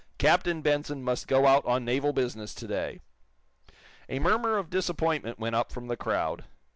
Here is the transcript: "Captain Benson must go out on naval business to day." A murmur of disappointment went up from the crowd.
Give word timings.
"Captain 0.17 0.63
Benson 0.63 1.03
must 1.03 1.27
go 1.27 1.45
out 1.45 1.63
on 1.63 1.85
naval 1.85 2.11
business 2.11 2.55
to 2.55 2.65
day." 2.65 3.01
A 4.09 4.17
murmur 4.17 4.57
of 4.57 4.71
disappointment 4.71 5.37
went 5.37 5.53
up 5.53 5.71
from 5.71 5.89
the 5.89 5.95
crowd. 5.95 6.43